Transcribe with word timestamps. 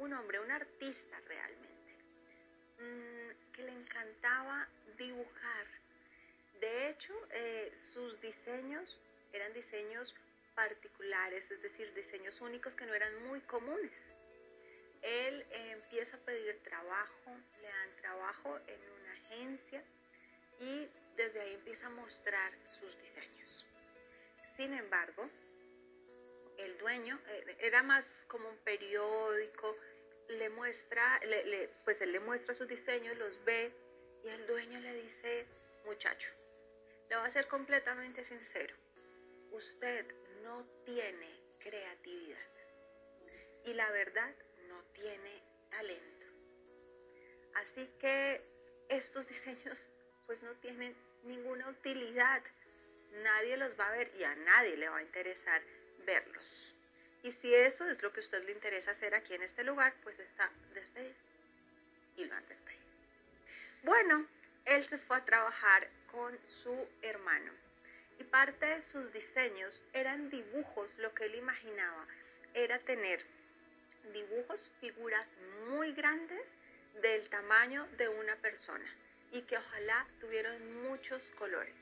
un 0.00 0.12
hombre, 0.14 0.40
un 0.40 0.50
artista 0.50 1.20
realmente, 1.28 1.92
mm, 2.78 3.52
que 3.52 3.62
le 3.62 3.72
encantaba 3.72 4.66
dibujar. 4.96 5.66
De 6.58 6.88
hecho, 6.88 7.14
eh, 7.34 7.72
sus 7.92 8.20
diseños 8.20 8.88
eran 9.32 9.52
diseños 9.52 10.14
particulares, 10.54 11.50
es 11.50 11.62
decir, 11.62 11.92
diseños 11.94 12.40
únicos 12.40 12.74
que 12.74 12.86
no 12.86 12.94
eran 12.94 13.26
muy 13.26 13.40
comunes. 13.42 13.92
Él 15.02 15.46
eh, 15.50 15.72
empieza 15.72 16.16
a 16.16 16.20
pedir 16.20 16.58
trabajo, 16.62 17.36
le 17.62 17.68
dan 17.68 17.96
trabajo 18.00 18.58
en 18.66 18.80
una 19.00 19.12
agencia 19.12 19.82
y 20.60 20.88
desde 21.16 21.40
ahí 21.40 21.54
empieza 21.54 21.86
a 21.86 21.90
mostrar 21.90 22.52
sus 22.64 22.98
diseños. 23.02 23.66
Sin 24.56 24.72
embargo, 24.74 25.28
el 26.60 26.78
dueño 26.78 27.18
eh, 27.28 27.56
era 27.60 27.82
más 27.82 28.04
como 28.28 28.48
un 28.48 28.56
periódico, 28.58 29.76
le 30.28 30.48
muestra, 30.50 31.20
pues 31.84 32.00
él 32.00 32.12
le 32.12 32.20
muestra 32.20 32.54
sus 32.54 32.68
diseños, 32.68 33.16
los 33.18 33.44
ve 33.44 33.72
y 34.24 34.28
el 34.28 34.46
dueño 34.46 34.78
le 34.80 34.94
dice, 34.94 35.46
muchacho, 35.84 36.28
le 37.08 37.16
voy 37.16 37.26
a 37.26 37.30
ser 37.30 37.48
completamente 37.48 38.22
sincero, 38.24 38.74
usted 39.50 40.06
no 40.44 40.64
tiene 40.84 41.28
creatividad 41.62 42.50
y 43.64 43.74
la 43.74 43.90
verdad 43.90 44.34
no 44.68 44.82
tiene 44.92 45.42
talento. 45.70 46.26
Así 47.54 47.88
que 47.98 48.36
estos 48.88 49.26
diseños 49.28 49.88
pues 50.26 50.42
no 50.42 50.54
tienen 50.56 50.94
ninguna 51.24 51.68
utilidad. 51.68 52.42
Nadie 53.22 53.56
los 53.56 53.78
va 53.78 53.88
a 53.88 53.96
ver 53.96 54.12
y 54.16 54.22
a 54.24 54.34
nadie 54.36 54.76
le 54.76 54.88
va 54.88 54.98
a 54.98 55.02
interesar 55.02 55.60
verlos. 56.06 56.49
Y 57.22 57.32
si 57.32 57.54
eso 57.54 57.88
es 57.88 58.02
lo 58.02 58.12
que 58.12 58.20
a 58.20 58.24
usted 58.24 58.44
le 58.44 58.52
interesa 58.52 58.92
hacer 58.92 59.14
aquí 59.14 59.34
en 59.34 59.42
este 59.42 59.64
lugar, 59.64 59.92
pues 60.02 60.18
está 60.18 60.50
despedido. 60.74 61.14
Y 62.16 62.24
lo 62.24 62.34
han 62.34 62.48
despedido. 62.48 62.80
Bueno, 63.82 64.26
él 64.64 64.84
se 64.84 64.98
fue 64.98 65.16
a 65.16 65.24
trabajar 65.24 65.88
con 66.10 66.38
su 66.62 66.88
hermano. 67.02 67.52
Y 68.18 68.24
parte 68.24 68.66
de 68.66 68.82
sus 68.82 69.12
diseños 69.12 69.80
eran 69.92 70.28
dibujos, 70.28 70.98
lo 70.98 71.14
que 71.14 71.24
él 71.24 71.34
imaginaba 71.36 72.06
era 72.54 72.78
tener 72.80 73.24
dibujos, 74.12 74.70
figuras 74.80 75.26
muy 75.68 75.92
grandes 75.92 76.46
del 77.00 77.28
tamaño 77.28 77.86
de 77.96 78.08
una 78.08 78.36
persona 78.36 78.84
y 79.32 79.42
que 79.42 79.56
ojalá 79.56 80.06
tuvieran 80.20 80.82
muchos 80.82 81.24
colores, 81.38 81.74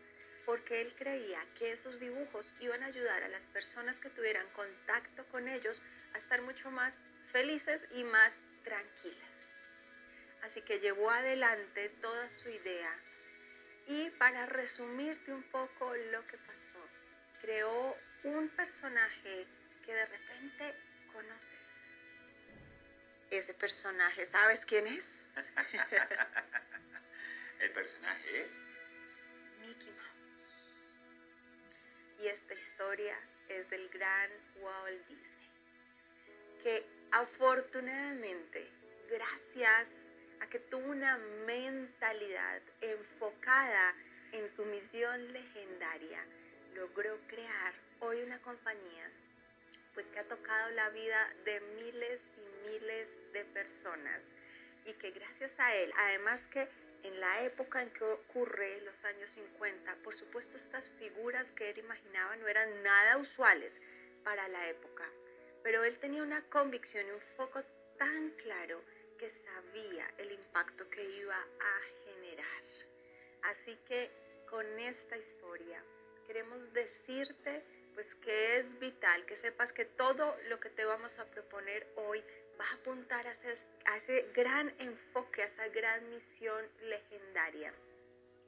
porque 0.49 0.81
él 0.81 0.91
creía 0.97 1.45
que 1.59 1.73
esos 1.73 2.01
dibujos 2.01 2.47
iban 2.61 2.83
a 2.83 2.87
ayudar 2.87 3.23
a 3.23 3.29
las 3.29 3.45
personas 3.49 4.01
que 4.01 4.09
tuvieran 4.09 4.49
contacto 4.57 5.27
con 5.27 5.47
ellos 5.47 5.83
a 6.15 6.19
estar 6.19 6.41
mucho 6.41 6.71
más 6.71 6.95
felices 7.31 7.87
y 7.93 8.03
más 8.03 8.33
tranquilas. 8.65 9.29
Así 10.45 10.63
que 10.63 10.81
llevó 10.81 11.11
adelante 11.11 11.91
toda 12.01 12.31
su 12.31 12.49
idea 12.49 12.99
y 13.89 14.09
para 14.13 14.47
resumirte 14.47 15.35
un 15.35 15.43
poco 15.51 15.95
lo 15.95 16.25
que 16.25 16.39
pasó, 16.39 16.89
creó 17.43 17.95
un 18.25 18.49
personaje 18.49 19.47
que 19.85 19.93
de 19.93 20.07
repente 20.07 20.75
conoces. 21.13 21.61
Ese 23.31 23.53
personaje, 23.53 24.25
¿sabes 24.25 24.65
quién 24.65 24.87
es? 24.87 25.05
El 27.61 27.71
personaje 27.73 28.41
es 28.41 28.51
Mickey 29.61 29.93
Mouse. 29.93 30.18
Y 32.21 32.27
esta 32.27 32.55
historia 32.55 33.17
es 33.49 33.71
del 33.71 33.89
gran 33.91 34.31
Walt 34.61 35.07
Disney, 35.07 35.51
que 36.63 36.85
afortunadamente, 37.13 38.67
gracias 39.09 39.87
a 40.41 40.47
que 40.49 40.59
tuvo 40.59 40.91
una 40.91 41.17
mentalidad 41.47 42.61
enfocada 42.81 43.95
en 44.33 44.51
su 44.51 44.65
misión 44.67 45.33
legendaria, 45.33 46.25
logró 46.75 47.19
crear 47.29 47.75
hoy 48.01 48.23
una 48.23 48.39
compañía 48.43 49.11
pues 49.95 50.07
que 50.13 50.19
ha 50.21 50.25
tocado 50.25 50.71
la 50.71 50.91
vida 50.91 51.35
de 51.45 51.61
miles 51.61 52.21
y 52.37 52.69
miles 52.71 53.09
de 53.33 53.45
personas 53.47 54.21
y 54.85 54.93
que 54.93 55.11
gracias 55.11 55.51
a 55.59 55.75
él, 55.75 55.93
además 55.97 56.41
que 56.53 56.69
en 57.03 57.21
la 57.21 57.43
época 57.43 57.83
en 57.83 57.91
que 57.91 58.05
ocurre, 58.05 58.81
los 58.83 59.05
años 59.05 59.31
50, 59.33 59.97
por 60.03 60.15
supuesto 60.17 60.57
estas 60.57 60.91
figuras 60.99 61.47
que 61.53 61.71
él 61.71 61.79
imaginaba 61.79 62.37
no 62.37 62.49
eran 62.49 62.83
nada 62.83 63.19
usuales 63.19 63.81
para 64.25 64.49
la 64.49 64.69
época, 64.69 65.05
pero 65.63 65.85
él 65.85 65.99
tenía 65.99 66.23
una 66.23 66.43
convicción 66.51 67.07
y 67.07 67.11
un 67.11 67.21
foco 67.37 67.63
tan 67.99 68.31
claro 68.31 68.83
que 69.19 69.31
sabía 69.31 70.07
el 70.19 70.33
impacto 70.33 70.89
que 70.91 71.05
iba 71.05 71.37
a 71.37 71.81
generar. 72.05 72.63
Así 73.43 73.77
que 73.87 74.11
con 74.49 74.67
esta 74.79 75.17
historia 75.17 75.83
queremos 76.27 76.73
decirte 76.73 77.63
pues 77.99 78.15
que 78.23 78.59
es 78.59 78.79
vital 78.79 79.27
que 79.27 79.37
sepas 79.39 79.73
que 79.73 79.85
todo 79.85 80.37
lo 80.49 80.61
que 80.61 80.71
te 80.71 80.85
vamos 80.85 81.19
a 81.19 81.25
proponer 81.25 81.85
hoy 81.97 82.23
va 82.61 82.65
a 82.65 82.75
apuntar 82.75 83.27
a 83.27 83.97
ese, 83.97 84.31
gran 84.37 84.73
enfoque, 84.79 85.43
a 85.43 85.47
esa 85.47 85.67
gran 85.71 86.09
misión 86.09 86.65
legendaria. 86.83 87.75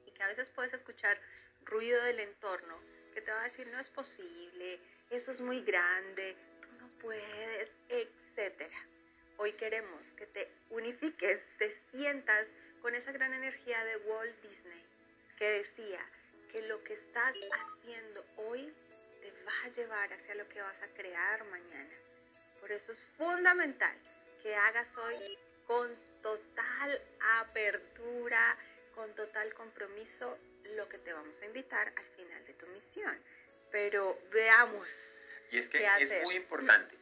Y 0.07 0.11
que 0.11 0.23
a 0.23 0.27
veces 0.27 0.49
puedes 0.51 0.73
escuchar 0.73 1.19
ruido 1.65 2.01
del 2.01 2.21
entorno 2.21 2.79
que 3.13 3.19
te 3.19 3.29
va 3.29 3.41
a 3.41 3.43
decir 3.43 3.67
no 3.67 3.81
es 3.81 3.89
posible, 3.89 4.79
eso 5.09 5.33
es 5.33 5.41
muy 5.41 5.61
grande, 5.63 6.37
tú 6.61 6.69
no 6.79 6.87
puedes, 7.01 7.69
etcétera. 7.89 8.85
Hoy 9.35 9.51
queremos 9.51 10.01
que 10.15 10.27
te 10.27 10.47
unifiques, 10.69 11.41
te 11.57 11.77
sientas 11.91 12.47
con 12.81 12.95
esa 12.95 13.11
gran 13.11 13.33
energía 13.33 13.83
de 13.83 13.97
Walt 13.97 14.41
Disney 14.43 14.85
que 15.37 15.51
decía 15.51 15.99
que 16.53 16.61
lo 16.61 16.81
que 16.85 16.93
estás 16.93 17.35
haciendo 17.51 18.25
hoy 18.37 18.73
te 19.51 19.57
va 19.57 19.63
a 19.63 19.75
llevar 19.75 20.13
hacia 20.13 20.35
lo 20.35 20.47
que 20.47 20.59
vas 20.59 20.83
a 20.83 20.87
crear 20.93 21.43
mañana. 21.45 21.93
Por 22.59 22.71
eso 22.71 22.91
es 22.91 23.01
fundamental 23.17 23.95
que 24.41 24.55
hagas 24.55 24.95
hoy 24.97 25.37
con 25.65 25.89
total 26.21 27.01
apertura, 27.39 28.57
con 28.95 29.13
total 29.15 29.53
compromiso 29.53 30.37
lo 30.75 30.87
que 30.87 30.97
te 30.99 31.13
vamos 31.13 31.39
a 31.41 31.45
invitar 31.45 31.93
al 31.95 32.05
final 32.15 32.45
de 32.45 32.53
tu 32.53 32.67
misión. 32.67 33.17
Pero 33.71 34.19
veamos. 34.31 34.87
Y 35.51 35.59
es 35.59 35.69
que 35.69 35.85
es 35.99 36.23
muy 36.23 36.35
importante 36.35 36.95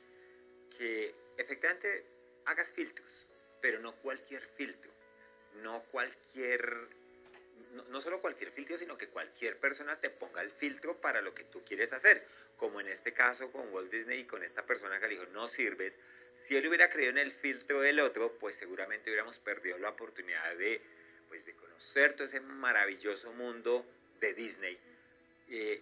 que 0.77 1.13
efectivamente 1.37 2.05
hagas 2.45 2.71
filtros, 2.71 3.27
pero 3.61 3.79
no 3.79 3.93
cualquier 3.97 4.41
filtro, 4.41 4.91
no 5.55 5.83
cualquier, 5.91 6.89
no, 7.73 7.83
no, 7.89 8.01
solo 8.01 8.21
cualquier 8.21 8.51
filtro, 8.51 8.77
sino 8.77 8.97
que 8.97 9.07
cualquier 9.09 9.57
persona 9.59 9.99
te 9.99 10.09
ponga 10.09 10.41
el 10.41 10.51
filtro 10.51 10.99
para 10.99 11.21
lo 11.21 11.33
que 11.33 11.43
tú 11.43 11.63
quieres 11.63 11.93
hacer 11.93 12.25
como 12.59 12.81
en 12.81 12.89
este 12.89 13.13
caso 13.13 13.51
con 13.51 13.73
Walt 13.73 13.91
Disney 13.91 14.19
y 14.19 14.25
con 14.25 14.43
esta 14.43 14.63
persona 14.63 14.99
que 14.99 15.07
le 15.07 15.15
dijo, 15.15 15.25
no 15.31 15.47
sirves, 15.47 15.97
si 16.43 16.57
él 16.57 16.67
hubiera 16.67 16.89
creído 16.89 17.11
en 17.11 17.17
el 17.19 17.31
filtro 17.31 17.79
del 17.79 17.99
otro, 17.99 18.37
pues 18.37 18.55
seguramente 18.55 19.09
hubiéramos 19.09 19.39
perdido 19.39 19.77
la 19.77 19.89
oportunidad 19.89 20.55
de, 20.55 20.81
pues, 21.29 21.45
de 21.45 21.53
conocer 21.53 22.13
todo 22.13 22.27
ese 22.27 22.41
maravilloso 22.41 23.31
mundo 23.33 23.85
de 24.19 24.33
Disney, 24.33 24.77
eh, 25.49 25.81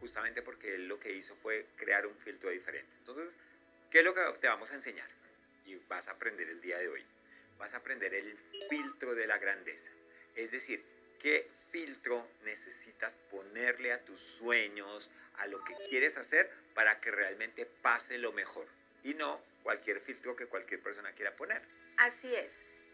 justamente 0.00 0.42
porque 0.42 0.74
él 0.74 0.88
lo 0.88 0.98
que 0.98 1.12
hizo 1.12 1.36
fue 1.36 1.66
crear 1.76 2.06
un 2.06 2.16
filtro 2.16 2.50
diferente. 2.50 2.90
Entonces, 2.98 3.34
¿qué 3.90 4.00
es 4.00 4.04
lo 4.04 4.14
que 4.14 4.22
te 4.40 4.48
vamos 4.48 4.70
a 4.72 4.74
enseñar? 4.74 5.08
Y 5.66 5.76
vas 5.88 6.08
a 6.08 6.12
aprender 6.12 6.48
el 6.48 6.60
día 6.60 6.78
de 6.78 6.88
hoy. 6.88 7.04
Vas 7.58 7.74
a 7.74 7.78
aprender 7.78 8.14
el 8.14 8.36
filtro 8.68 9.14
de 9.14 9.26
la 9.26 9.38
grandeza. 9.38 9.90
Es 10.34 10.50
decir, 10.50 10.82
qué 11.20 11.48
filtro 11.70 12.28
necesitas 12.44 13.14
ponerle 13.30 13.92
a 13.92 14.04
tus 14.04 14.20
sueños, 14.20 15.08
a 15.36 15.46
lo 15.46 15.62
que 15.64 15.74
quieres 15.88 16.16
hacer 16.16 16.50
para 16.74 17.00
que 17.00 17.10
realmente 17.10 17.66
pase 17.66 18.18
lo 18.18 18.32
mejor 18.32 18.66
y 19.04 19.14
no 19.14 19.40
cualquier 19.62 20.00
filtro 20.00 20.36
que 20.36 20.46
cualquier 20.46 20.80
persona 20.82 21.12
quiera 21.12 21.34
poner. 21.36 21.62
Así 21.98 22.34
es, 22.34 22.50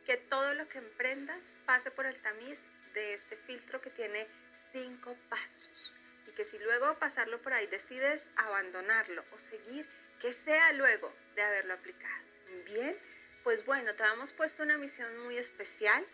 que 0.07 0.17
todo 0.17 0.55
lo 0.55 0.69
que 0.69 0.79
emprendas 0.79 1.41
pase 1.67 1.91
por 1.91 2.07
el 2.07 2.17
tamiz 2.23 2.59
de 2.95 3.15
este 3.15 3.37
filtro 3.37 3.81
que 3.81 3.91
tiene 3.91 4.27
cinco 4.73 5.17
pasos 5.29 5.95
y 6.27 6.35
que 6.35 6.45
si 6.45 6.59
luego 6.59 6.99
pasarlo 6.99 7.41
por 7.43 7.53
ahí 7.53 7.67
decides 7.67 8.29
abandonarlo 8.37 9.25
o 9.33 9.39
seguir, 9.39 9.87
que 10.21 10.33
sea 10.33 10.73
luego 10.73 11.13
de 11.35 11.43
haberlo 11.43 11.75
aplicado. 11.75 12.25
Bien, 12.67 12.97
pues 13.43 13.65
bueno, 13.65 13.95
te 13.95 14.03
habíamos 14.03 14.33
puesto 14.33 14.63
una 14.63 14.79
misión 14.79 15.19
muy 15.25 15.37
especial 15.37 16.05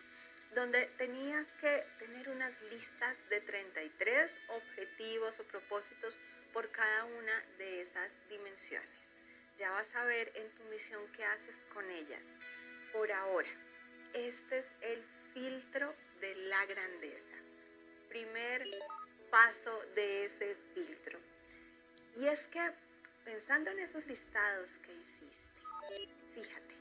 donde 0.55 0.85
tenías 0.97 1.47
que 1.61 1.85
tener 1.99 2.29
unas 2.29 2.53
listas 2.63 3.17
de 3.29 3.39
33 3.41 4.31
objetivos 4.49 5.39
o 5.39 5.43
propósitos 5.43 6.17
por 6.53 6.69
cada 6.71 7.05
una 7.05 7.39
de 7.57 7.81
esas 7.81 8.11
dimensiones. 8.29 9.11
Ya 9.57 9.71
vas 9.71 9.87
a 9.95 10.03
ver 10.05 10.31
en 10.35 10.49
tu 10.51 10.63
misión 10.63 11.01
qué 11.15 11.23
haces 11.23 11.55
con 11.73 11.89
ellas. 11.89 12.23
Por 12.91 13.11
ahora, 13.11 13.49
este 14.13 14.59
es 14.59 14.65
el 14.81 15.03
filtro 15.33 15.87
de 16.19 16.35
la 16.47 16.65
grandeza. 16.65 17.37
Primer 18.09 18.67
paso 19.29 19.81
de 19.95 20.25
ese 20.25 20.55
filtro. 20.73 21.19
Y 22.17 22.27
es 22.27 22.41
que 22.47 22.71
pensando 23.23 23.71
en 23.71 23.79
esos 23.79 24.05
listados 24.05 24.69
que 24.79 24.93
hiciste, 24.93 26.13
fíjate, 26.35 26.75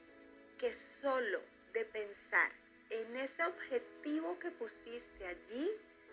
que 0.58 0.74
solo 1.00 1.40
de 1.72 1.84
pensar 1.84 2.50
en 2.90 3.16
ese 3.16 3.42
objetivo 3.44 4.38
que 4.38 4.50
pusiste 4.50 5.26
allí, 5.26 5.70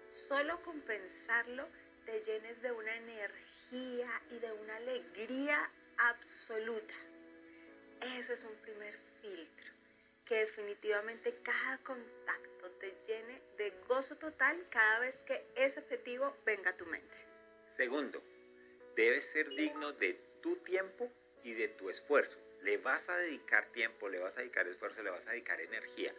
solo 0.09 0.61
con 0.63 0.79
pensarlo 0.81 1.67
te 2.05 2.23
llenes 2.23 2.61
de 2.61 2.71
una 2.71 2.95
energía 2.95 4.21
y 4.31 4.39
de 4.39 4.51
una 4.53 4.75
alegría 4.77 5.69
absoluta. 5.97 6.93
Ese 8.01 8.33
es 8.33 8.43
un 8.43 8.55
primer 8.57 8.97
filtro, 9.21 9.73
que 10.25 10.35
definitivamente 10.35 11.35
cada 11.43 11.79
contacto 11.79 12.71
te 12.79 12.95
llene 13.05 13.41
de 13.57 13.71
gozo 13.87 14.15
total 14.17 14.57
cada 14.69 14.99
vez 14.99 15.15
que 15.25 15.43
ese 15.55 15.79
objetivo 15.79 16.37
venga 16.45 16.69
a 16.69 16.77
tu 16.77 16.85
mente. 16.85 17.17
Segundo, 17.75 18.23
debes 18.95 19.25
ser 19.25 19.49
digno 19.49 19.93
de 19.93 20.13
tu 20.41 20.55
tiempo 20.57 21.11
y 21.43 21.53
de 21.53 21.67
tu 21.69 21.89
esfuerzo. 21.89 22.39
Le 22.61 22.77
vas 22.77 23.09
a 23.09 23.17
dedicar 23.17 23.65
tiempo, 23.71 24.09
le 24.09 24.19
vas 24.19 24.35
a 24.37 24.41
dedicar 24.41 24.67
esfuerzo, 24.67 25.01
le 25.03 25.09
vas 25.09 25.27
a 25.27 25.31
dedicar 25.31 25.59
energía. 25.59 26.13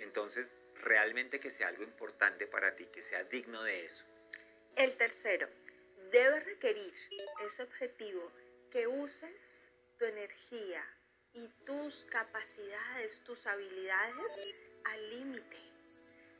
Entonces, 0.00 0.52
realmente 0.82 1.40
que 1.40 1.50
sea 1.50 1.68
algo 1.68 1.82
importante 1.82 2.46
para 2.46 2.74
ti, 2.76 2.86
que 2.86 3.02
sea 3.02 3.24
digno 3.24 3.62
de 3.62 3.86
eso. 3.86 4.04
El 4.76 4.96
tercero, 4.96 5.48
debe 6.10 6.40
requerir 6.40 6.92
ese 7.46 7.62
objetivo 7.62 8.30
que 8.70 8.86
uses 8.86 9.70
tu 9.98 10.04
energía 10.04 10.84
y 11.32 11.48
tus 11.64 12.04
capacidades, 12.06 13.22
tus 13.24 13.46
habilidades 13.46 14.38
al 14.84 15.10
límite. 15.10 15.56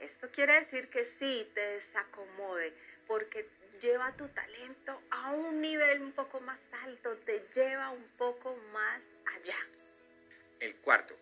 Esto 0.00 0.28
quiere 0.31 0.60
decir 0.60 0.88
que 0.88 1.06
sí 1.19 1.50
te 1.54 1.60
desacomode 1.60 2.72
porque 3.06 3.48
lleva 3.81 4.14
tu 4.16 4.28
talento 4.28 5.00
a 5.10 5.32
un 5.32 5.60
nivel 5.60 6.02
un 6.02 6.12
poco 6.12 6.40
más 6.40 6.60
alto, 6.82 7.16
te 7.25 7.44
lleva 7.54 7.90
un 7.90 8.04
poco 8.19 8.54
más 8.72 9.02
allá. 9.34 9.56
El 10.60 10.76
cuarto, 10.76 11.14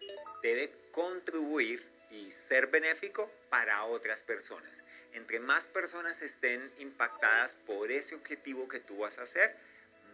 debe 0.42 0.72
contribuir 0.92 1.93
y 2.10 2.30
ser 2.48 2.68
benéfico 2.68 3.30
para 3.50 3.84
otras 3.84 4.20
personas. 4.20 4.82
Entre 5.12 5.38
más 5.40 5.68
personas 5.68 6.20
estén 6.22 6.72
impactadas 6.78 7.54
por 7.66 7.90
ese 7.90 8.14
objetivo 8.14 8.68
que 8.68 8.80
tú 8.80 8.98
vas 8.98 9.18
a 9.18 9.22
hacer, 9.22 9.54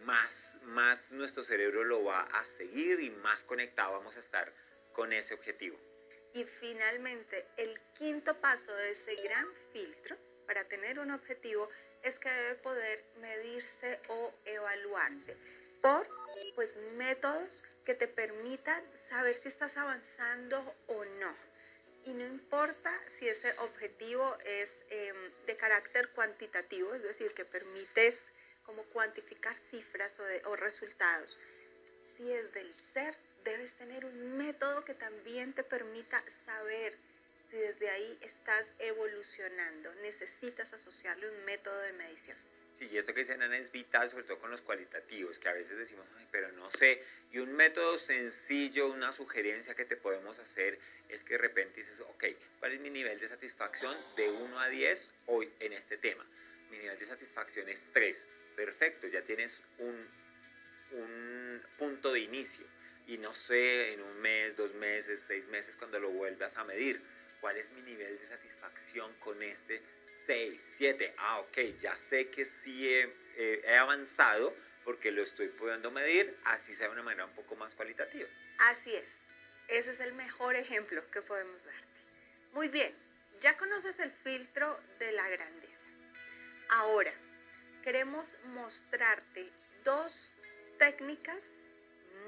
más, 0.05 0.59
más 0.63 1.11
nuestro 1.11 1.43
cerebro 1.43 1.83
lo 1.83 2.03
va 2.03 2.21
a 2.21 2.45
seguir 2.45 2.99
y 2.99 3.09
más 3.09 3.43
conectado 3.43 3.93
vamos 3.93 4.15
a 4.15 4.19
estar 4.19 4.51
con 4.93 5.13
ese 5.13 5.33
objetivo. 5.33 5.77
Y 6.33 6.43
finalmente, 6.59 7.45
el 7.57 7.79
quinto 7.97 8.35
paso 8.39 8.73
de 8.73 8.91
ese 8.91 9.15
gran 9.15 9.47
filtro 9.73 10.17
para 10.47 10.63
tener 10.65 10.99
un 10.99 11.11
objetivo 11.11 11.69
es 12.03 12.17
que 12.19 12.29
debe 12.29 12.55
poder 12.55 13.03
medirse 13.19 13.99
o 14.09 14.33
evaluarse 14.45 15.35
por 15.81 16.07
pues 16.55 16.75
métodos 16.97 17.49
que 17.85 17.95
te 17.95 18.07
permitan 18.07 18.83
saber 19.09 19.33
si 19.33 19.49
estás 19.49 19.75
avanzando 19.77 20.75
o 20.87 21.03
no. 21.19 21.50
Y 22.05 22.11
no 22.11 22.25
importa 22.25 22.91
si 23.17 23.27
ese 23.27 23.53
objetivo 23.59 24.37
es 24.43 24.81
em, 24.89 25.15
de 25.45 25.55
carácter 25.55 26.09
cuantitativo, 26.09 26.93
es 26.95 27.03
decir, 27.03 27.31
que 27.33 27.45
permites 27.45 28.23
como 28.63 28.83
cuantificar 28.85 29.55
cifras 29.69 30.19
o, 30.19 30.49
o 30.49 30.55
resultados. 30.55 31.37
Si 32.15 32.31
es 32.31 32.51
del 32.53 32.73
ser, 32.93 33.15
debes 33.43 33.75
tener 33.75 34.05
un 34.05 34.37
método 34.37 34.83
que 34.83 34.93
también 34.95 35.53
te 35.53 35.63
permita 35.63 36.23
saber 36.45 36.97
si 37.49 37.57
desde 37.57 37.89
ahí 37.89 38.17
estás 38.21 38.65
evolucionando. 38.79 39.93
Necesitas 39.95 40.73
asociarle 40.73 41.29
un 41.29 41.45
método 41.45 41.77
de 41.79 41.93
medición. 41.93 42.37
Y 42.89 42.97
eso 42.97 43.13
que 43.13 43.21
dicen 43.21 43.43
Ana 43.43 43.57
es 43.57 43.71
vital, 43.71 44.09
sobre 44.09 44.23
todo 44.23 44.39
con 44.39 44.49
los 44.49 44.61
cualitativos, 44.61 45.37
que 45.37 45.47
a 45.47 45.53
veces 45.53 45.77
decimos, 45.77 46.07
pero 46.31 46.51
no 46.53 46.69
sé. 46.71 47.03
Y 47.31 47.37
un 47.37 47.53
método 47.53 47.99
sencillo, 47.99 48.91
una 48.91 49.11
sugerencia 49.11 49.75
que 49.75 49.85
te 49.85 49.95
podemos 49.95 50.39
hacer 50.39 50.79
es 51.07 51.23
que 51.23 51.35
de 51.35 51.37
repente 51.37 51.81
dices, 51.81 51.99
ok, 51.99 52.25
¿cuál 52.59 52.71
es 52.71 52.79
mi 52.79 52.89
nivel 52.89 53.19
de 53.19 53.27
satisfacción 53.27 53.95
de 54.15 54.31
1 54.31 54.59
a 54.59 54.67
10 54.69 55.09
hoy 55.27 55.51
en 55.59 55.73
este 55.73 55.97
tema? 55.97 56.25
Mi 56.71 56.79
nivel 56.79 56.97
de 56.97 57.05
satisfacción 57.05 57.69
es 57.69 57.79
3. 57.93 58.17
Perfecto, 58.55 59.07
ya 59.07 59.21
tienes 59.21 59.59
un, 59.77 60.07
un 60.93 61.61
punto 61.77 62.11
de 62.11 62.21
inicio. 62.21 62.65
Y 63.05 63.17
no 63.19 63.33
sé, 63.35 63.93
en 63.93 64.01
un 64.01 64.21
mes, 64.21 64.55
dos 64.57 64.73
meses, 64.75 65.21
seis 65.27 65.45
meses, 65.47 65.75
cuando 65.75 65.99
lo 65.99 66.09
vuelvas 66.09 66.55
a 66.57 66.63
medir, 66.63 66.99
cuál 67.41 67.57
es 67.57 67.69
mi 67.71 67.81
nivel 67.81 68.17
de 68.17 68.27
satisfacción 68.27 69.13
con 69.19 69.41
este 69.43 69.81
6, 70.25 70.59
7, 70.77 71.13
ah, 71.17 71.39
ok, 71.39 71.57
ya 71.79 71.95
sé 71.95 72.29
que 72.29 72.45
sí 72.45 72.89
he, 72.89 73.77
avanzado 73.77 74.55
porque 74.83 75.11
lo 75.11 75.23
estoy 75.23 75.47
pudiendo 75.47 75.91
medir, 75.91 76.37
así 76.45 76.75
sea 76.75 76.87
de 76.87 76.93
una 76.93 77.03
manera 77.03 77.25
un 77.25 77.33
poco 77.33 77.55
más 77.55 77.73
cualitativa. 77.75 78.27
Así 78.59 78.93
es, 78.93 79.07
ese 79.67 79.91
es 79.91 79.99
el 79.99 80.13
mejor 80.13 80.55
ejemplo 80.55 81.01
que 81.11 81.21
podemos 81.21 81.63
darte. 81.63 81.87
Muy 82.53 82.67
bien, 82.67 82.93
ya 83.41 83.57
conoces 83.57 83.99
el 83.99 84.11
filtro 84.11 84.79
de 84.99 85.11
la 85.13 85.27
grandeza. 85.29 85.87
Ahora, 86.69 87.13
queremos 87.83 88.27
mostrarte 88.53 89.49
dos 89.83 90.35
técnicas 90.77 91.41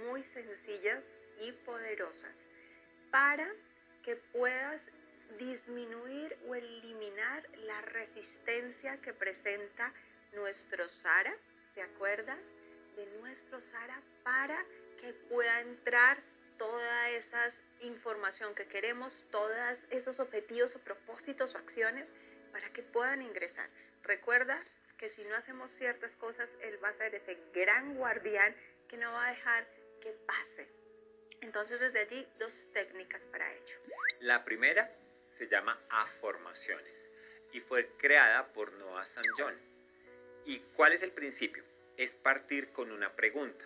muy 0.05 0.23
sencillas 0.33 1.03
y 1.41 1.51
poderosas 1.51 2.35
para 3.11 3.47
que 4.03 4.15
puedas 4.15 4.81
disminuir 5.37 6.37
o 6.47 6.55
eliminar 6.55 7.43
la 7.65 7.81
resistencia 7.81 8.97
que 9.01 9.13
presenta 9.13 9.93
nuestro 10.33 10.87
SARA, 10.89 11.35
¿te 11.75 11.81
acuerdas? 11.81 12.39
De 12.95 13.05
nuestro 13.19 13.59
SARA 13.59 14.01
para 14.23 14.63
que 14.99 15.13
pueda 15.29 15.61
entrar 15.61 16.17
toda 16.57 17.09
esa 17.09 17.51
información 17.81 18.55
que 18.55 18.67
queremos, 18.67 19.25
todos 19.31 19.55
esos 19.89 20.19
objetivos 20.19 20.75
o 20.75 20.79
propósitos 20.79 21.53
o 21.53 21.57
acciones 21.57 22.07
para 22.51 22.69
que 22.71 22.83
puedan 22.83 23.21
ingresar. 23.21 23.69
Recuerda 24.03 24.61
que 24.97 25.09
si 25.09 25.23
no 25.25 25.35
hacemos 25.35 25.71
ciertas 25.71 26.15
cosas, 26.15 26.49
Él 26.61 26.81
va 26.83 26.89
a 26.89 26.93
ser 26.93 27.15
ese 27.15 27.37
gran 27.53 27.95
guardián 27.95 28.55
que 28.87 28.97
no 28.97 29.11
va 29.11 29.27
a 29.27 29.31
dejar 29.31 29.67
que 30.01 30.11
pase. 30.25 30.67
Entonces 31.41 31.79
desde 31.79 31.99
allí 31.99 32.27
dos 32.39 32.53
técnicas 32.73 33.25
para 33.25 33.51
ello. 33.51 33.75
La 34.21 34.45
primera 34.45 34.89
se 35.37 35.47
llama 35.47 35.79
Aformaciones 35.89 37.09
y 37.53 37.61
fue 37.61 37.87
creada 37.97 38.51
por 38.53 38.73
Noah 38.73 39.03
St. 39.03 39.29
John. 39.37 39.55
¿Y 40.45 40.59
cuál 40.75 40.93
es 40.93 41.03
el 41.03 41.11
principio? 41.11 41.63
Es 41.97 42.15
partir 42.15 42.71
con 42.71 42.91
una 42.91 43.15
pregunta. 43.15 43.65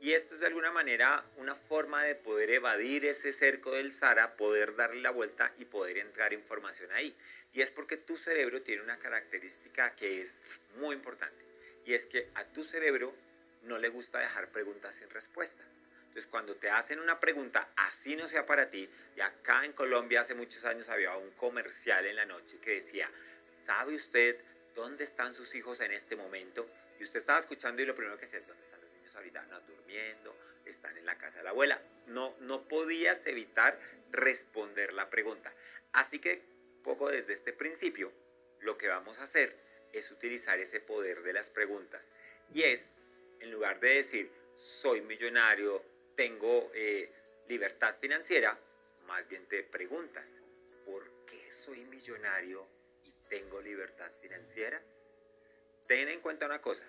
Y 0.00 0.12
esto 0.12 0.34
es 0.34 0.40
de 0.40 0.46
alguna 0.46 0.72
manera 0.72 1.24
una 1.36 1.54
forma 1.54 2.02
de 2.04 2.14
poder 2.14 2.50
evadir 2.50 3.04
ese 3.04 3.32
cerco 3.32 3.72
del 3.72 3.92
Sara, 3.92 4.36
poder 4.36 4.74
darle 4.74 5.02
la 5.02 5.10
vuelta 5.10 5.52
y 5.58 5.66
poder 5.66 5.98
entrar 5.98 6.32
información 6.32 6.90
ahí. 6.92 7.14
Y 7.52 7.62
es 7.62 7.70
porque 7.70 7.96
tu 7.96 8.16
cerebro 8.16 8.62
tiene 8.62 8.82
una 8.82 8.98
característica 8.98 9.94
que 9.96 10.22
es 10.22 10.34
muy 10.76 10.94
importante. 10.96 11.44
Y 11.84 11.94
es 11.94 12.06
que 12.06 12.28
a 12.34 12.44
tu 12.46 12.64
cerebro 12.64 13.12
no 13.62 13.78
le 13.78 13.88
gusta 13.88 14.18
dejar 14.18 14.48
preguntas 14.48 14.94
sin 14.94 15.10
respuesta. 15.10 15.62
Entonces, 16.10 16.28
cuando 16.28 16.56
te 16.56 16.68
hacen 16.68 16.98
una 16.98 17.20
pregunta, 17.20 17.68
así 17.76 18.16
no 18.16 18.26
sea 18.26 18.44
para 18.44 18.68
ti, 18.68 18.90
y 19.14 19.20
acá 19.20 19.64
en 19.64 19.72
Colombia 19.72 20.22
hace 20.22 20.34
muchos 20.34 20.64
años 20.64 20.88
había 20.88 21.16
un 21.16 21.30
comercial 21.32 22.04
en 22.04 22.16
la 22.16 22.26
noche 22.26 22.58
que 22.58 22.82
decía, 22.82 23.08
¿sabe 23.64 23.94
usted 23.94 24.36
dónde 24.74 25.04
están 25.04 25.34
sus 25.34 25.54
hijos 25.54 25.78
en 25.78 25.92
este 25.92 26.16
momento? 26.16 26.66
Y 26.98 27.04
usted 27.04 27.20
estaba 27.20 27.38
escuchando 27.38 27.80
y 27.80 27.86
lo 27.86 27.94
primero 27.94 28.18
que 28.18 28.26
decía, 28.26 28.40
¿dónde 28.40 28.64
están 28.64 28.80
los 28.80 28.90
niños 28.90 29.14
ahorita? 29.14 29.60
Durmiendo, 29.68 30.36
están 30.64 30.98
en 30.98 31.06
la 31.06 31.16
casa 31.16 31.38
de 31.38 31.44
la 31.44 31.50
abuela. 31.50 31.80
No, 32.08 32.34
no 32.40 32.66
podías 32.66 33.24
evitar 33.28 33.78
responder 34.10 34.92
la 34.92 35.08
pregunta. 35.10 35.54
Así 35.92 36.18
que, 36.18 36.42
poco 36.82 37.08
desde 37.08 37.34
este 37.34 37.52
principio, 37.52 38.12
lo 38.62 38.76
que 38.76 38.88
vamos 38.88 39.20
a 39.20 39.22
hacer 39.22 39.56
es 39.92 40.10
utilizar 40.10 40.58
ese 40.58 40.80
poder 40.80 41.22
de 41.22 41.34
las 41.34 41.50
preguntas. 41.50 42.10
Y 42.52 42.64
es, 42.64 42.82
en 43.38 43.52
lugar 43.52 43.78
de 43.78 43.90
decir, 43.90 44.30
soy 44.56 45.00
millonario, 45.02 45.82
tengo 46.20 46.70
eh, 46.74 47.10
libertad 47.48 47.96
financiera, 47.98 48.54
más 49.06 49.26
bien 49.26 49.46
te 49.46 49.62
preguntas, 49.62 50.28
¿por 50.84 51.02
qué 51.24 51.50
soy 51.50 51.82
millonario 51.86 52.66
y 53.06 53.12
tengo 53.30 53.58
libertad 53.62 54.12
financiera? 54.12 54.82
Ten 55.88 56.10
en 56.10 56.20
cuenta 56.20 56.44
una 56.44 56.60
cosa, 56.60 56.84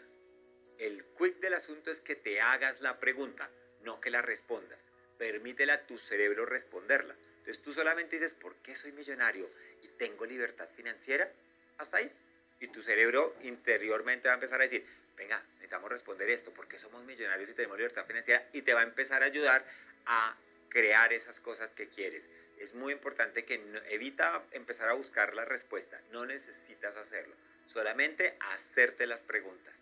el 0.79 1.05
quick 1.17 1.39
del 1.39 1.53
asunto 1.53 1.91
es 1.91 2.01
que 2.01 2.17
te 2.17 2.41
hagas 2.41 2.81
la 2.81 2.99
pregunta, 2.99 3.49
no 3.83 4.01
que 4.01 4.09
la 4.09 4.21
respondas. 4.21 4.79
Permítele 5.17 5.71
a 5.71 5.87
tu 5.87 5.97
cerebro 5.97 6.45
responderla. 6.45 7.15
Entonces 7.37 7.63
tú 7.63 7.73
solamente 7.73 8.17
dices, 8.17 8.33
¿por 8.33 8.57
qué 8.57 8.75
soy 8.75 8.91
millonario 8.91 9.49
y 9.81 9.87
tengo 9.97 10.25
libertad 10.25 10.67
financiera? 10.75 11.31
Hasta 11.77 11.99
ahí. 11.99 12.11
Y 12.59 12.67
tu 12.67 12.83
cerebro 12.83 13.33
interiormente 13.43 14.27
va 14.27 14.33
a 14.33 14.35
empezar 14.35 14.59
a 14.59 14.65
decir, 14.65 14.85
venga, 15.17 15.41
necesitamos 15.53 15.89
responder 15.89 16.29
esto, 16.29 16.51
porque 16.53 16.79
somos 16.79 17.03
millonarios 17.03 17.49
y 17.49 17.53
tenemos 17.53 17.77
libertad 17.77 18.05
financiera, 18.05 18.47
y 18.53 18.61
te 18.61 18.73
va 18.73 18.81
a 18.81 18.83
empezar 18.83 19.23
a 19.23 19.25
ayudar 19.25 19.65
a 20.05 20.35
crear 20.69 21.13
esas 21.13 21.39
cosas 21.39 21.73
que 21.73 21.89
quieres. 21.89 22.29
Es 22.57 22.73
muy 22.73 22.93
importante 22.93 23.45
que 23.45 23.55
evita 23.89 24.43
empezar 24.51 24.89
a 24.89 24.93
buscar 24.93 25.33
la 25.35 25.45
respuesta, 25.45 25.99
no 26.11 26.25
necesitas 26.25 26.95
hacerlo, 26.97 27.35
solamente 27.67 28.37
hacerte 28.39 29.07
las 29.07 29.21
preguntas. 29.21 29.75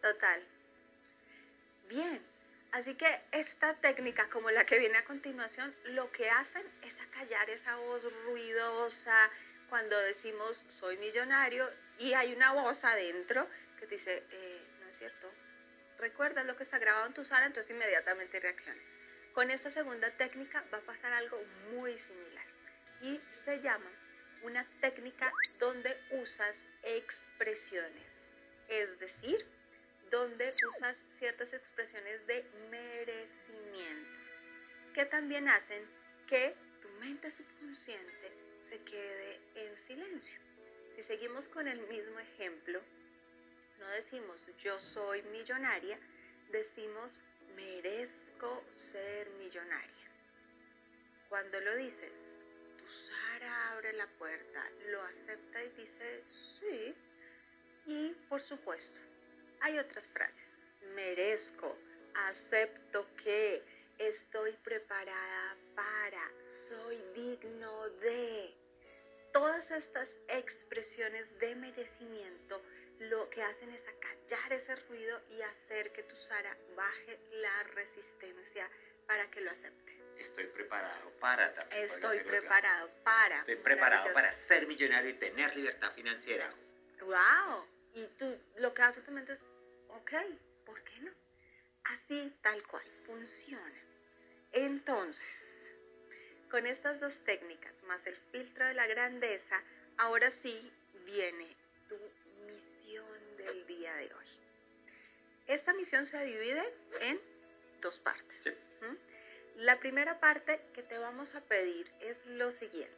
Total. 0.00 0.42
Bien, 1.88 2.22
Así 2.72 2.94
que 2.94 3.20
esta 3.32 3.74
técnica, 3.74 4.30
como 4.30 4.50
la 4.50 4.64
que 4.64 4.78
viene 4.78 4.96
a 4.96 5.04
continuación, 5.04 5.74
lo 5.84 6.10
que 6.10 6.30
hacen 6.30 6.62
es 6.82 6.98
acallar 7.00 7.50
esa 7.50 7.76
voz 7.76 8.10
ruidosa 8.24 9.30
cuando 9.68 9.98
decimos 9.98 10.64
soy 10.80 10.96
millonario 10.96 11.68
y 11.98 12.14
hay 12.14 12.32
una 12.32 12.52
voz 12.52 12.82
adentro 12.82 13.46
que 13.78 13.86
dice, 13.86 14.22
eh, 14.30 14.60
cierto, 15.02 15.32
recuerda 15.98 16.44
lo 16.44 16.56
que 16.56 16.62
está 16.62 16.78
grabado 16.78 17.06
en 17.06 17.14
tu 17.14 17.24
sala, 17.24 17.46
entonces 17.46 17.74
inmediatamente 17.74 18.38
reacciona. 18.38 18.80
Con 19.32 19.50
esta 19.50 19.72
segunda 19.72 20.08
técnica 20.16 20.62
va 20.72 20.78
a 20.78 20.82
pasar 20.82 21.12
algo 21.12 21.42
muy 21.72 21.98
similar 21.98 22.46
y 23.00 23.20
se 23.44 23.60
llama 23.62 23.90
una 24.44 24.64
técnica 24.80 25.32
donde 25.58 25.96
usas 26.10 26.54
expresiones, 26.84 28.06
es 28.68 28.96
decir, 29.00 29.44
donde 30.08 30.48
usas 30.68 30.96
ciertas 31.18 31.52
expresiones 31.52 32.24
de 32.28 32.44
merecimiento, 32.70 34.10
que 34.94 35.04
también 35.06 35.48
hacen 35.48 35.82
que 36.28 36.54
tu 36.80 36.88
mente 37.00 37.28
subconsciente 37.28 38.32
se 38.68 38.78
quede 38.84 39.40
en 39.56 39.76
silencio. 39.78 40.38
Si 40.94 41.02
seguimos 41.02 41.48
con 41.48 41.66
el 41.66 41.80
mismo 41.88 42.20
ejemplo, 42.20 42.80
no 43.82 43.90
decimos 43.90 44.48
yo 44.62 44.78
soy 44.80 45.22
millonaria, 45.24 45.98
decimos 46.50 47.20
merezco 47.56 48.64
ser 48.74 49.28
millonaria. 49.30 50.06
Cuando 51.28 51.60
lo 51.60 51.76
dices, 51.76 52.38
tu 52.78 52.88
Sara 52.88 53.72
abre 53.72 53.92
la 53.94 54.06
puerta, 54.18 54.70
lo 54.90 55.02
acepta 55.02 55.64
y 55.64 55.68
dice 55.70 56.22
sí. 56.60 56.94
Y 57.86 58.14
por 58.28 58.40
supuesto, 58.42 59.00
hay 59.60 59.78
otras 59.78 60.06
frases. 60.08 60.58
Merezco, 60.94 61.76
acepto 62.14 63.06
que, 63.16 63.62
estoy 63.98 64.52
preparada 64.64 65.56
para, 65.74 66.30
soy 66.68 66.96
digno 67.14 67.88
de. 68.00 68.54
Todas 69.32 69.70
estas 69.70 70.08
expresiones 70.28 71.26
de 71.38 71.54
merecimiento 71.54 72.60
lo 73.08 73.28
que 73.30 73.42
hacen 73.42 73.70
es 73.70 73.82
acallar 73.88 74.52
ese 74.52 74.76
ruido 74.76 75.20
y 75.30 75.42
hacer 75.42 75.92
que 75.92 76.02
tu 76.04 76.16
Sara 76.28 76.56
baje 76.76 77.18
la 77.32 77.62
resistencia 77.64 78.68
para 79.06 79.30
que 79.30 79.40
lo 79.40 79.50
acepte. 79.50 79.92
Estoy 80.18 80.46
preparado 80.46 81.10
para 81.18 81.52
también. 81.54 81.84
Estoy 81.84 82.20
preparado 82.20 82.90
para. 83.02 83.38
Estoy 83.40 83.56
preparado 83.56 84.12
para 84.12 84.32
ser 84.32 84.66
millonario 84.66 85.10
y 85.10 85.14
tener 85.14 85.54
libertad 85.56 85.92
financiera. 85.92 86.48
¡Wow! 87.00 87.66
Y 87.94 88.06
tú 88.18 88.38
lo 88.58 88.72
que 88.72 88.82
haces 88.82 89.04
también 89.04 89.28
es 89.28 89.38
ok, 89.88 90.12
¿por 90.64 90.82
qué 90.84 91.00
no? 91.00 91.10
Así 91.84 92.32
tal 92.42 92.62
cual, 92.68 92.84
funciona. 93.06 93.68
Entonces, 94.52 95.74
con 96.50 96.66
estas 96.66 97.00
dos 97.00 97.24
técnicas 97.24 97.72
más 97.84 98.06
el 98.06 98.16
filtro 98.30 98.66
de 98.66 98.74
la 98.74 98.86
grandeza, 98.86 99.60
ahora 99.96 100.30
sí 100.30 100.54
viene 101.04 101.56
tu 101.88 101.96
del 103.42 103.66
día 103.66 103.94
de 103.94 104.04
hoy. 104.04 104.26
Esta 105.46 105.72
misión 105.74 106.06
se 106.06 106.24
divide 106.24 106.62
en 107.00 107.20
dos 107.80 107.98
partes. 107.98 108.54
¿Mm? 108.80 109.60
La 109.60 109.78
primera 109.78 110.18
parte 110.18 110.60
que 110.72 110.82
te 110.82 110.98
vamos 110.98 111.34
a 111.34 111.40
pedir 111.42 111.90
es 112.00 112.16
lo 112.26 112.52
siguiente. 112.52 112.96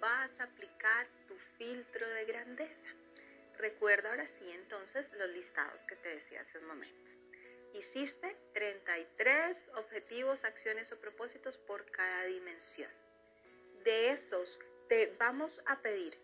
Vas 0.00 0.30
a 0.40 0.44
aplicar 0.44 1.06
tu 1.28 1.36
filtro 1.58 2.08
de 2.08 2.24
grandeza. 2.24 2.88
Recuerda 3.58 4.10
ahora 4.10 4.26
sí 4.38 4.50
entonces 4.50 5.06
los 5.12 5.28
listados 5.30 5.78
que 5.88 5.96
te 5.96 6.08
decía 6.08 6.40
hace 6.40 6.58
un 6.58 6.66
momento. 6.66 7.10
Hiciste 7.74 8.36
33 8.54 9.56
objetivos, 9.76 10.44
acciones 10.44 10.92
o 10.92 11.00
propósitos 11.00 11.58
por 11.58 11.84
cada 11.90 12.24
dimensión. 12.24 12.90
De 13.84 14.10
esos 14.10 14.60
te 14.88 15.14
vamos 15.18 15.60
a 15.66 15.80
pedir 15.80 16.14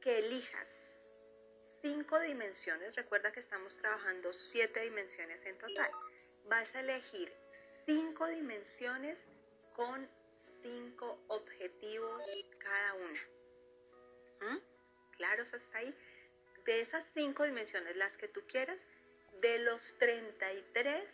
que 0.00 0.18
elijas 0.18 0.68
cinco 1.84 2.18
dimensiones. 2.18 2.96
Recuerda 2.96 3.30
que 3.30 3.40
estamos 3.40 3.76
trabajando 3.76 4.32
siete 4.32 4.80
dimensiones 4.80 5.44
en 5.44 5.58
total. 5.58 5.90
Vas 6.48 6.74
a 6.74 6.80
elegir 6.80 7.30
cinco 7.84 8.26
dimensiones 8.28 9.18
con 9.76 10.08
cinco 10.62 11.22
objetivos 11.28 12.22
cada 12.58 12.94
una. 12.94 13.20
¿Mm? 14.40 14.58
¿Claros 15.18 15.52
hasta 15.52 15.78
ahí? 15.78 15.94
de 16.64 16.80
esas 16.80 17.04
cinco 17.12 17.44
dimensiones, 17.44 17.94
las 17.96 18.16
que 18.16 18.28
tú 18.28 18.40
quieras, 18.48 18.78
de 19.42 19.58
los 19.58 19.98
33, 19.98 21.04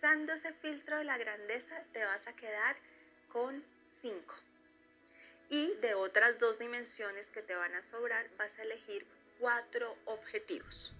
pasando 0.00 0.32
ese 0.32 0.52
filtro 0.54 0.98
de 0.98 1.04
la 1.04 1.18
grandeza, 1.18 1.82
te 1.92 2.04
vas 2.04 2.24
a 2.28 2.32
quedar 2.34 2.76
con 3.32 3.64
5. 4.00 4.34
Y 5.50 5.74
de 5.76 5.94
otras 5.94 6.38
dos 6.38 6.58
dimensiones 6.58 7.26
que 7.30 7.42
te 7.42 7.56
van 7.56 7.74
a 7.74 7.82
sobrar, 7.82 8.28
vas 8.36 8.56
a 8.58 8.62
elegir 8.62 9.04
cuatro 9.38 9.96
objetivos. 10.06 10.94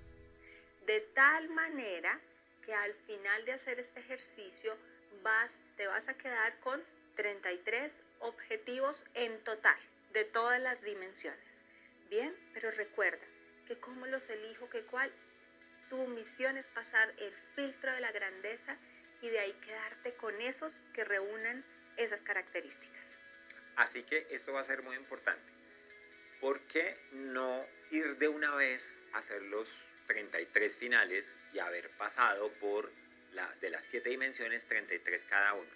De 0.86 1.00
tal 1.14 1.48
manera 1.50 2.20
que 2.64 2.74
al 2.74 2.94
final 3.06 3.44
de 3.44 3.52
hacer 3.52 3.80
este 3.80 4.00
ejercicio 4.00 4.76
vas, 5.22 5.50
te 5.76 5.86
vas 5.86 6.08
a 6.08 6.14
quedar 6.14 6.58
con 6.60 6.82
33 7.16 7.92
objetivos 8.20 9.04
en 9.14 9.42
total, 9.44 9.78
de 10.12 10.24
todas 10.24 10.60
las 10.60 10.80
dimensiones. 10.82 11.58
Bien, 12.08 12.34
pero 12.54 12.70
recuerda, 12.70 13.24
que 13.66 13.76
cómo 13.78 14.06
los 14.06 14.28
elijo, 14.30 14.70
que 14.70 14.82
cuál. 14.82 15.12
Tu 15.90 15.96
misión 16.08 16.56
es 16.56 16.68
pasar 16.70 17.12
el 17.18 17.32
filtro 17.54 17.92
de 17.92 18.00
la 18.00 18.12
grandeza 18.12 18.76
y 19.22 19.28
de 19.28 19.38
ahí 19.38 19.52
quedarte 19.64 20.14
con 20.14 20.40
esos 20.40 20.72
que 20.94 21.04
reúnen 21.04 21.64
esas 21.96 22.20
características. 22.22 23.24
Así 23.76 24.02
que 24.02 24.26
esto 24.30 24.52
va 24.52 24.60
a 24.60 24.64
ser 24.64 24.82
muy 24.82 24.96
importante. 24.96 25.52
¿Por 26.40 26.60
qué 26.68 26.96
no 27.12 27.64
ir 27.90 28.16
de 28.18 28.28
una 28.28 28.54
vez 28.54 29.00
a 29.12 29.18
hacer 29.18 29.42
los 29.42 29.68
33 30.06 30.76
finales 30.76 31.26
y 31.52 31.58
haber 31.58 31.90
pasado 31.96 32.52
por 32.60 32.90
la, 33.32 33.50
de 33.60 33.70
las 33.70 33.82
7 33.90 34.08
dimensiones 34.08 34.64
33 34.64 35.24
cada 35.28 35.54
uno? 35.54 35.70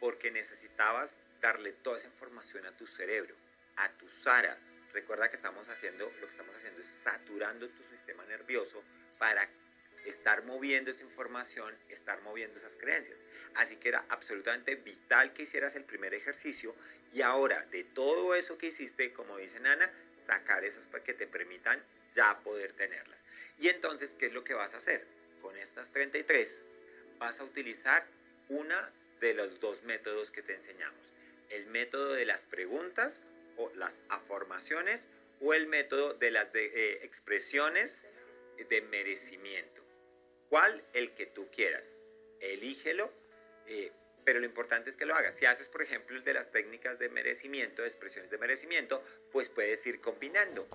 Porque 0.00 0.30
necesitabas 0.30 1.10
darle 1.40 1.72
toda 1.72 1.98
esa 1.98 2.08
información 2.08 2.66
a 2.66 2.76
tu 2.76 2.86
cerebro, 2.86 3.34
a 3.76 3.90
tu 3.90 4.08
Sara, 4.08 4.58
Recuerda 4.92 5.28
que 5.28 5.36
estamos 5.36 5.68
haciendo, 5.68 6.10
lo 6.20 6.26
que 6.26 6.32
estamos 6.32 6.54
haciendo 6.56 6.80
es 6.80 6.92
saturando 7.04 7.68
tu 7.68 7.82
sistema 7.84 8.24
nervioso 8.24 8.82
para 9.18 9.46
estar 10.06 10.44
moviendo 10.44 10.90
esa 10.90 11.04
información, 11.04 11.74
estar 11.90 12.20
moviendo 12.22 12.58
esas 12.58 12.74
creencias. 12.76 13.18
Así 13.54 13.76
que 13.76 13.90
era 13.90 14.04
absolutamente 14.08 14.76
vital 14.76 15.32
que 15.34 15.42
hicieras 15.42 15.74
el 15.76 15.84
primer 15.84 16.14
ejercicio 16.14 16.74
y 17.12 17.22
ahora 17.22 17.64
de 17.66 17.84
todo 17.84 18.34
eso 18.34 18.58
que 18.58 18.68
hiciste, 18.68 19.12
como 19.12 19.38
dice 19.38 19.60
Nana, 19.60 19.90
sacar 20.26 20.64
esas 20.64 20.86
para 20.86 21.04
que 21.04 21.14
te 21.14 21.26
permitan 21.26 21.82
ya 22.12 22.38
poder 22.40 22.72
tenerlas. 22.72 23.18
Y 23.58 23.68
entonces, 23.68 24.14
¿qué 24.18 24.26
es 24.26 24.32
lo 24.32 24.44
que 24.44 24.54
vas 24.54 24.74
a 24.74 24.78
hacer? 24.78 25.04
Con 25.40 25.56
estas 25.56 25.90
33 25.92 26.64
vas 27.18 27.40
a 27.40 27.44
utilizar 27.44 28.06
una 28.48 28.92
de 29.20 29.34
los 29.34 29.60
dos 29.60 29.82
métodos 29.82 30.30
que 30.30 30.42
te 30.42 30.54
enseñamos. 30.54 31.00
El 31.50 31.66
método 31.66 32.12
de 32.12 32.26
las 32.26 32.40
preguntas 32.42 33.22
o 33.56 33.72
las 33.74 34.00
afirmaciones 34.08 35.08
o 35.40 35.54
el 35.54 35.66
método 35.66 36.14
de 36.14 36.30
las 36.30 36.48
eh, 36.54 37.00
expresiones 37.02 37.92
de 38.68 38.80
merecimiento. 38.82 39.82
¿Cuál? 40.48 40.82
El 40.92 41.14
que 41.14 41.26
tú 41.26 41.48
quieras. 41.50 41.86
Elígelo, 42.40 43.10
eh, 43.66 43.92
pero 44.28 44.40
lo 44.40 44.44
importante 44.44 44.90
es 44.90 44.96
que 44.98 45.06
lo 45.06 45.14
hagas. 45.14 45.34
Si 45.38 45.46
haces, 45.46 45.70
por 45.70 45.80
ejemplo, 45.80 46.14
el 46.14 46.22
de 46.22 46.34
las 46.34 46.50
técnicas 46.50 46.98
de 46.98 47.08
merecimiento, 47.08 47.80
de 47.80 47.88
expresiones 47.88 48.30
de 48.30 48.36
merecimiento, 48.36 49.02
pues 49.32 49.48
puedes 49.48 49.86
ir 49.86 50.02
combinando. 50.02 50.68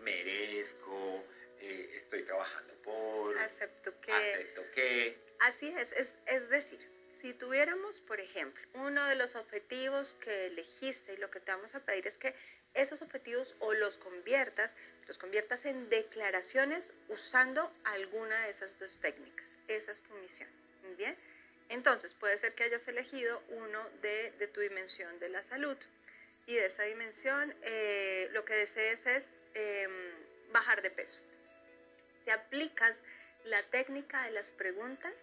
Merezco, 0.00 1.24
eh, 1.62 1.92
estoy 1.94 2.24
trabajando 2.24 2.74
por... 2.82 3.38
Acepto 3.38 3.98
que... 4.02 4.12
Acepto 4.12 4.70
que... 4.72 5.16
Así 5.38 5.68
es, 5.78 5.90
es, 5.92 6.12
es 6.26 6.50
decir, 6.50 6.78
si 7.22 7.32
tuviéramos, 7.32 7.98
por 8.00 8.20
ejemplo, 8.20 8.62
uno 8.74 9.02
de 9.06 9.14
los 9.14 9.34
objetivos 9.34 10.18
que 10.22 10.48
elegiste 10.48 11.14
y 11.14 11.16
lo 11.16 11.30
que 11.30 11.40
te 11.40 11.52
vamos 11.52 11.74
a 11.74 11.80
pedir 11.80 12.06
es 12.06 12.18
que 12.18 12.34
esos 12.74 13.00
objetivos 13.00 13.56
o 13.60 13.72
los 13.72 13.96
conviertas, 13.96 14.76
los 15.08 15.16
conviertas 15.16 15.64
en 15.64 15.88
declaraciones 15.88 16.92
usando 17.08 17.72
alguna 17.86 18.44
de 18.44 18.50
esas 18.50 18.78
dos 18.78 18.90
técnicas. 19.00 19.64
Esa 19.68 19.92
es 19.92 20.02
tu 20.02 20.14
misión. 20.16 20.50
Bien. 20.98 21.16
Entonces, 21.70 22.12
puede 22.14 22.36
ser 22.38 22.54
que 22.54 22.64
hayas 22.64 22.86
elegido 22.88 23.42
uno 23.48 23.88
de, 24.02 24.50
tu 24.52 24.60
dimensión 24.60 25.18
de 25.20 25.28
la 25.28 25.44
salud 25.44 25.76
y 26.46 26.54
de 26.54 26.66
esa 26.66 26.82
dimensión 26.82 27.54
eh, 27.62 28.28
lo 28.32 28.44
que 28.44 28.54
desees 28.54 29.06
es 29.06 29.24
em, 29.54 30.52
bajar 30.52 30.82
de 30.82 30.90
peso. 30.90 31.20
Si 32.24 32.30
aplicas 32.30 33.00
la 33.44 33.62
técnica 33.70 34.24
de 34.24 34.32
las 34.32 34.50
preguntas, 34.52 35.14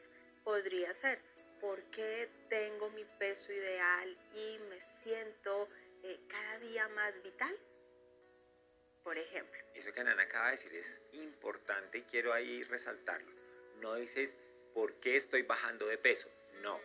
podría 0.46 0.94
ser 0.94 1.20
por 1.60 1.82
qué 1.92 2.30
tengo 2.50 2.90
mi 2.92 3.04
peso 3.20 3.52
ideal 3.52 4.18
y 4.34 4.58
me 4.70 4.80
siento 5.04 5.68
eh, 6.04 6.18
cada 6.30 6.60
día 6.60 6.88
más 6.90 7.14
vital, 7.24 7.54
por 9.04 9.18
ejemplo. 9.18 9.60
Eso 9.76 9.92
que 9.92 10.02
Nana 10.02 10.24
acaba 10.24 10.46
de 10.46 10.52
decir 10.52 10.74
es 10.74 11.02
importante 11.12 11.98
y 11.98 12.04
quiero 12.04 12.32
ahí 12.32 12.64
resaltarlo. 12.64 13.36
No 13.82 13.96
dices 13.96 14.34
por 14.74 14.94
qué 15.02 15.18
estoy 15.18 15.42
bajando 15.42 15.88
de 15.88 15.98
peso. 15.98 16.30
No, 16.62 16.80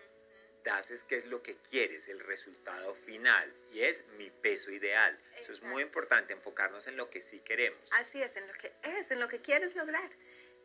das 0.64 0.91
es 0.91 1.02
qué 1.05 1.17
es 1.17 1.26
lo 1.26 1.43
que 1.43 1.57
quieres, 1.71 2.09
el 2.09 2.21
resultado 2.21 2.95
final, 3.07 3.52
y 3.73 3.83
es 3.83 4.05
mi 4.19 4.31
peso 4.31 4.71
ideal. 4.71 5.17
Eso 5.41 5.52
es 5.52 5.62
muy 5.62 5.83
importante, 5.83 6.33
enfocarnos 6.33 6.87
en 6.87 6.97
lo 6.97 7.11
que 7.11 7.21
sí 7.23 7.41
queremos. 7.41 7.81
Así 7.93 8.23
es, 8.23 8.35
en 8.37 8.47
lo 8.47 8.52
que 8.55 8.73
es, 8.83 9.11
en 9.11 9.21
lo 9.21 9.29
que 9.29 9.41
quieres 9.41 9.75
lograr. 9.75 10.11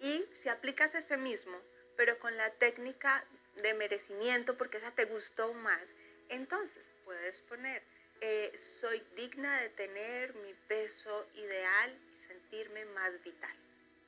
Y 0.02 0.26
si 0.42 0.50
aplicas 0.50 0.94
ese 0.94 1.18
mismo, 1.18 1.60
pero 1.96 2.20
con 2.20 2.36
la 2.38 2.52
técnica 2.52 3.26
de 3.56 3.74
merecimiento, 3.74 4.56
porque 4.58 4.78
esa 4.78 4.92
te 4.92 5.06
gustó 5.06 5.54
más, 5.54 5.96
entonces 6.30 6.88
puedes 7.04 7.42
poner, 7.44 7.82
eh, 8.22 8.56
soy 8.80 9.02
digna 9.16 9.62
de 9.62 9.70
tener 9.70 10.34
mi 10.36 10.54
peso 10.68 11.28
ideal 11.34 11.98
y 12.20 12.28
sentirme 12.28 12.86
más 12.86 13.22
vital, 13.24 13.56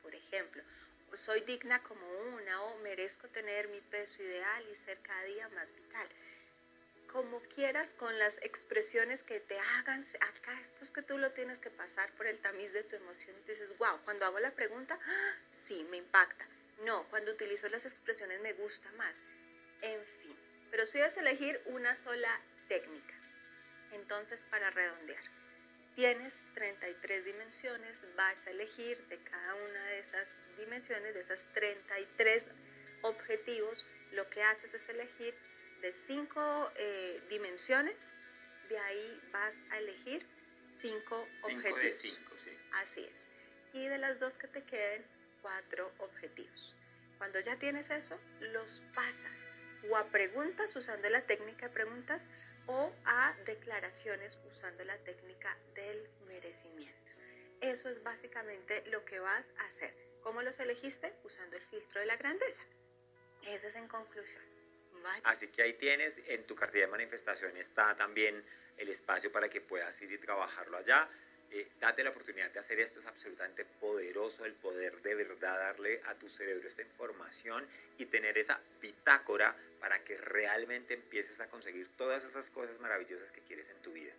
por 0.04 0.14
ejemplo. 0.14 0.62
Soy 1.14 1.42
digna 1.42 1.82
como 1.84 2.08
una 2.36 2.62
o 2.64 2.80
merezco 2.80 3.28
tener 3.30 3.68
mi 3.68 3.82
peso 3.82 4.22
ideal 4.22 4.66
y 4.72 4.76
ser 4.86 5.00
cada 5.00 5.24
día 5.24 5.50
más 5.50 5.74
vital. 5.74 6.08
Como 7.12 7.42
quieras, 7.56 7.92
con 7.96 8.18
las 8.20 8.38
expresiones 8.44 9.22
que 9.24 9.40
te 9.40 9.60
hagan, 9.60 10.06
acá 10.22 10.60
esto 10.62 10.86
es 10.86 10.92
que 10.92 11.02
tú 11.02 11.18
lo 11.18 11.32
tienes 11.32 11.58
que 11.58 11.72
pasar 11.72 12.12
por 12.14 12.28
el 12.28 12.38
tamiz 12.40 12.72
de 12.72 12.84
tu 12.84 12.96
emoción 12.96 13.36
y 13.36 13.50
dices, 13.50 13.76
wow, 13.80 14.00
cuando 14.06 14.26
hago 14.26 14.40
la 14.40 14.52
pregunta, 14.52 14.98
¡ah! 15.04 15.36
sí, 15.52 15.86
me 15.90 15.98
impacta. 15.98 16.46
No, 16.86 17.04
cuando 17.10 17.32
utilizo 17.32 17.68
las 17.70 17.86
expresiones 17.86 18.40
me 18.42 18.54
gusta 18.54 18.92
más. 18.94 19.16
En 19.82 20.02
fin, 20.22 20.38
pero 20.70 20.86
si 20.86 21.00
debes 21.00 21.18
elegir 21.18 21.56
una 21.66 21.96
sola 21.98 22.40
técnica. 22.68 23.16
Entonces, 23.92 24.46
para 24.52 24.70
redondear, 24.70 25.24
tienes 26.00 26.34
33 26.54 27.26
dimensiones, 27.26 28.00
vas 28.16 28.48
a 28.48 28.52
elegir 28.52 29.06
de 29.08 29.18
cada 29.18 29.56
una 29.56 29.84
de 29.88 30.00
esas 30.00 30.28
dimensiones, 30.58 31.14
de 31.14 31.20
esas 31.20 31.42
33 31.54 32.42
objetivos, 33.02 33.86
lo 34.14 34.30
que 34.30 34.42
haces 34.42 34.74
es 34.74 34.88
elegir 34.88 35.34
de 35.82 35.94
5 36.08 36.72
eh, 36.78 37.22
dimensiones, 37.30 38.00
de 38.70 38.80
ahí 38.80 39.22
vas 39.34 39.54
a 39.72 39.80
elegir 39.80 40.26
5 40.80 41.28
objetivos. 41.42 41.82
de 41.82 41.92
5, 41.92 42.38
sí. 42.38 42.52
Así 42.76 43.02
es. 43.02 43.74
Y 43.74 43.86
de 43.86 43.98
las 43.98 44.22
dos 44.22 44.38
que 44.38 44.48
te 44.48 44.64
queden, 44.64 45.04
4 45.42 45.92
objetivos. 45.98 46.76
Cuando 47.18 47.42
ya 47.42 47.58
tienes 47.58 47.92
eso, 47.92 48.18
los 48.40 48.82
pasas 48.96 49.38
o 49.90 49.98
a 49.98 50.06
preguntas 50.06 50.74
usando 50.78 51.10
la 51.10 51.24
técnica 51.24 51.68
de 51.68 51.74
preguntas 51.74 52.22
o 52.70 52.94
a 53.06 53.36
declaraciones 53.46 54.38
usando 54.46 54.84
la 54.84 54.98
técnica 55.00 55.58
del 55.74 56.08
merecimiento. 56.28 57.12
Eso 57.62 57.90
es 57.90 58.04
básicamente 58.04 58.84
lo 58.92 59.04
que 59.06 59.20
vas 59.20 59.46
a 59.58 59.66
hacer. 59.66 59.92
¿Cómo 60.22 60.42
los 60.44 60.60
elegiste? 60.60 61.14
Usando 61.24 61.58
el 61.58 61.64
filtro 61.64 62.00
de 62.00 62.06
la 62.06 62.16
grandeza. 62.16 62.62
Ese 63.42 63.68
es 63.68 63.76
en 63.76 63.88
conclusión. 63.88 64.44
Así 65.24 65.48
que 65.48 65.64
ahí 65.64 65.74
tienes, 65.74 66.18
en 66.28 66.46
tu 66.46 66.56
cartilla 66.56 66.86
de 66.86 66.92
manifestación 66.92 67.56
está 67.58 67.96
también 67.96 68.44
el 68.78 68.90
espacio 68.90 69.32
para 69.32 69.50
que 69.50 69.62
puedas 69.62 70.00
ir 70.02 70.12
y 70.12 70.18
trabajarlo 70.18 70.78
allá. 70.78 71.10
Eh, 71.52 71.68
date 71.80 72.04
la 72.04 72.12
oportunidad 72.12 72.52
de 72.52 72.60
hacer 72.60 72.80
esto, 72.80 73.00
es 73.00 73.06
absolutamente 73.08 73.66
poderoso 73.66 74.46
el 74.46 74.54
poder 74.54 75.02
de 75.02 75.16
verdad 75.16 75.58
darle 75.58 76.02
a 76.06 76.14
tu 76.14 76.30
cerebro 76.30 76.68
esta 76.68 76.84
información 76.84 77.66
y 77.98 78.06
tener 78.06 78.38
esa 78.38 78.60
bitácora 78.80 79.56
para 79.80 80.04
que 80.04 80.18
realmente 80.18 80.94
empieces 80.94 81.40
a 81.40 81.48
conseguir 81.48 81.88
todas 81.98 82.24
esas 82.24 82.50
cosas 82.52 82.80
maravillosas 82.80 83.32
que 83.32 83.42
quieres 83.42 83.68
en 83.70 83.82
tu 83.82 83.92
vida. 83.92 84.14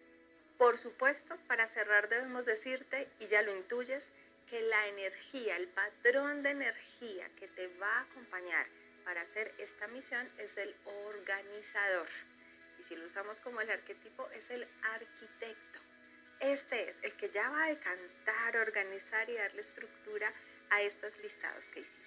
Por 0.59 0.77
supuesto, 0.77 1.39
para 1.47 1.67
cerrar 1.69 2.09
debemos 2.09 2.45
decirte, 2.45 3.09
y 3.21 3.27
ya 3.29 3.43
lo 3.43 3.55
intuyes, 3.57 4.05
que 4.49 4.61
la 4.63 4.89
energía, 4.89 5.57
el 5.57 5.69
patrón 5.69 6.43
de 6.43 6.51
energía 6.51 7.31
que 7.39 7.47
te 7.49 7.69
va 7.79 7.99
a 7.99 8.03
acompañar 8.03 8.67
para 9.05 9.23
hacer 9.23 9.55
esta 9.59 9.87
misión 9.89 10.29
es 10.39 10.57
el 10.57 10.75
organizador. 10.85 12.09
Y 12.79 12.83
si 12.83 12.97
lo 12.97 13.07
usamos 13.07 13.41
como 13.41 13.61
el 13.61 13.71
arquetipo, 13.71 14.29
es 14.31 14.51
el 14.51 14.67
arquitecto. 14.83 15.80
Este 16.41 16.91
es 16.91 16.97
el 17.03 17.15
que 17.17 17.29
ya 17.31 17.49
va 17.51 17.65
a 17.65 17.69
decantar, 17.69 18.57
organizar 18.57 19.29
y 19.29 19.35
darle 19.35 19.61
estructura 19.61 20.33
a 20.71 20.81
estos 20.83 21.17
listados 21.19 21.65
que 21.67 21.81
hiciste. 21.81 22.01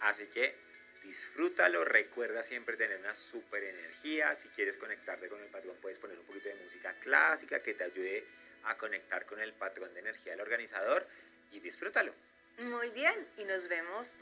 Así 0.00 0.26
que 0.26 0.54
disfrútalo, 1.02 1.84
recuerda 1.84 2.42
siempre 2.42 2.76
tener 2.76 2.98
una 2.98 3.14
super 3.14 3.62
energía. 3.62 4.34
Si 4.34 4.48
quieres 4.48 4.78
conectarte 4.78 5.28
con 5.28 5.40
el 5.40 5.48
patrón, 5.48 5.76
puedes 5.82 5.98
poner 5.98 6.18
un 6.18 6.24
poquito 6.24 6.48
de 6.48 6.54
música 6.54 6.94
clásica 7.00 7.60
que 7.60 7.74
te 7.74 7.84
ayude 7.84 8.24
a 8.64 8.76
conectar 8.76 9.26
con 9.26 9.40
el 9.40 9.52
patrón 9.52 9.92
de 9.92 10.00
energía 10.00 10.32
del 10.32 10.40
organizador 10.40 11.04
y 11.52 11.60
disfrútalo. 11.60 12.14
Muy 12.58 12.90
bien, 12.90 13.26
y 13.36 13.44
nos 13.44 13.68
vemos 13.68 14.16